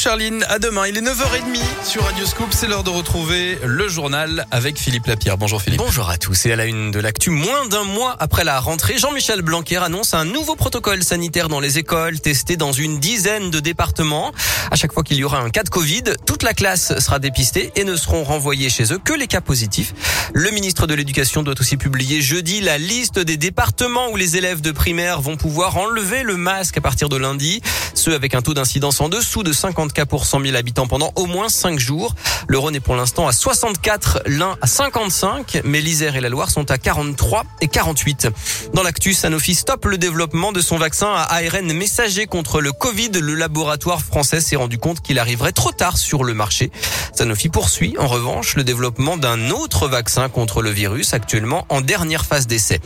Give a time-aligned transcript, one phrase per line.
[0.00, 0.86] Charline, à demain.
[0.86, 2.50] Il est 9h30 sur Radio Scoop.
[2.52, 5.36] C'est l'heure de retrouver le journal avec Philippe Lapierre.
[5.36, 5.80] Bonjour Philippe.
[5.80, 6.46] Bonjour à tous.
[6.46, 10.14] Et à la une de l'actu, moins d'un mois après la rentrée, Jean-Michel Blanquer annonce
[10.14, 14.30] un nouveau protocole sanitaire dans les écoles, testé dans une dizaine de départements.
[14.70, 17.72] À chaque fois qu'il y aura un cas de Covid, toute la classe sera dépistée
[17.74, 19.94] et ne seront renvoyés chez eux que les cas positifs.
[20.32, 24.60] Le ministre de l'Éducation doit aussi publier jeudi la liste des départements où les élèves
[24.60, 27.62] de primaire vont pouvoir enlever le masque à partir de lundi.
[27.94, 31.12] Ceux avec un taux d'incidence en dessous de 50 cas pour 100 000 habitants pendant
[31.16, 32.14] au moins 5 jours.
[32.46, 36.50] Le Rhône est pour l'instant à 64, l'Ain à 55, mais l'Isère et la Loire
[36.50, 38.28] sont à 43 et 48.
[38.74, 43.10] Dans l'actu, Sanofi stoppe le développement de son vaccin à ARN messager contre le Covid.
[43.20, 46.70] Le laboratoire français s'est rendu compte qu'il arriverait trop tard sur le marché.
[47.12, 52.24] Sanofi poursuit en revanche le développement d'un autre vaccin contre le virus actuellement en dernière
[52.24, 52.80] phase d'essai.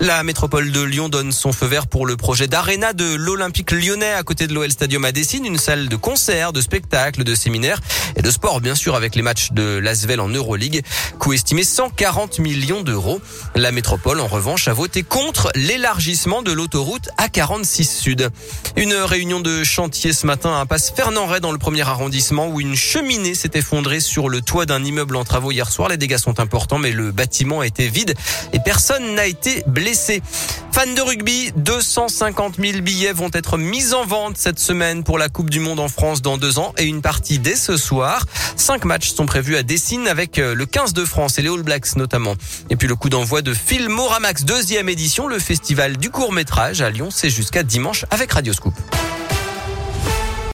[0.00, 4.12] La métropole de Lyon donne son feu vert pour le projet d'Arena de l'Olympique lyonnais
[4.12, 7.80] à côté de l'OL Stadium à Dessine, une salle de concert, de spectacles, de séminaires
[8.14, 10.84] et de sport bien sûr avec les matchs de l'Asvel en Euroleague,
[11.18, 13.20] coût estimé 140 millions d'euros.
[13.56, 18.30] La métropole en revanche a voté contre l'élargissement de l'autoroute A46 Sud.
[18.76, 22.60] Une réunion de chantier ce matin à Passe Fernand Ray dans le premier arrondissement où
[22.60, 25.88] une cheminée s'est effondrée sur le toit d'un immeuble en travaux hier soir.
[25.88, 28.14] Les dégâts sont importants mais le bâtiment été vide
[28.52, 34.04] et personne n'a été blessé Fans de rugby, 250 000 billets vont être mis en
[34.04, 37.00] vente cette semaine pour la Coupe du Monde en France dans deux ans et une
[37.00, 38.26] partie dès ce soir.
[38.56, 41.62] Cinq matchs sont prévus à Dessine avec euh, le 15 de France et les All
[41.62, 42.34] Blacks notamment.
[42.68, 46.90] Et puis le coup d'envoi de Filmoramax deuxième édition, le festival du court métrage à
[46.90, 48.74] Lyon, c'est jusqu'à dimanche avec Radio Scoop.